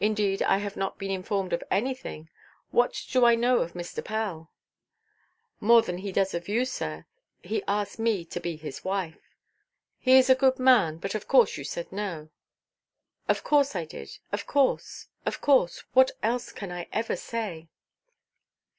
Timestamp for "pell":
4.02-4.50